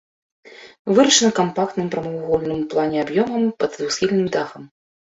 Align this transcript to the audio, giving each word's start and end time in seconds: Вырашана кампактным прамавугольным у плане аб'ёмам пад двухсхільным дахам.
Вырашана 0.99 1.31
кампактным 1.41 1.93
прамавугольным 1.93 2.59
у 2.65 2.69
плане 2.75 2.97
аб'ёмам 3.05 3.43
пад 3.63 3.71
двухсхільным 3.81 4.27
дахам. 4.39 4.63